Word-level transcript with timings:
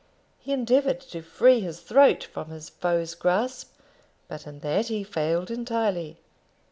He 0.39 0.51
endeavoured 0.51 0.99
to 1.01 1.21
free 1.21 1.59
his 1.59 1.81
throat 1.81 2.23
from 2.23 2.49
his 2.49 2.69
foe's 2.69 3.13
grasp; 3.13 3.75
but 4.27 4.47
in 4.47 4.61
that 4.61 4.87
he 4.87 5.03
failed 5.03 5.51
entirely. 5.51 6.17